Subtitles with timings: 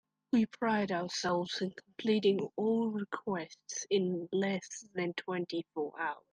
[0.31, 6.23] We pride ourselves in completing all requests in less than twenty four hours.